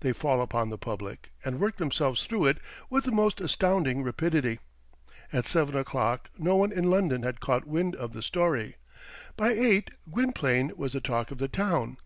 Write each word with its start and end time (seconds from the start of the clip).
They 0.00 0.14
fall 0.14 0.40
upon 0.40 0.70
the 0.70 0.78
public, 0.78 1.32
and 1.44 1.60
work 1.60 1.76
themselves 1.76 2.24
through 2.24 2.46
it 2.46 2.58
with 2.88 3.04
the 3.04 3.12
most 3.12 3.42
astounding 3.42 4.02
rapidity. 4.02 4.58
At 5.34 5.46
seven 5.46 5.76
o'clock 5.76 6.30
no 6.38 6.56
one 6.56 6.72
in 6.72 6.88
London 6.88 7.24
had 7.24 7.40
caught 7.40 7.66
wind 7.66 7.94
of 7.94 8.14
the 8.14 8.22
story; 8.22 8.76
by 9.36 9.50
eight 9.50 9.90
Gwynplaine 10.10 10.72
was 10.78 10.94
the 10.94 11.02
talk 11.02 11.30
of 11.30 11.36
the 11.36 11.48
town. 11.48 11.98